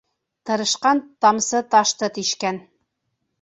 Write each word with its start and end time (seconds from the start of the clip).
Тырышҡан 0.49 1.01
тамсы 1.25 1.61
ташты 1.75 2.11
тишкән. 2.17 2.59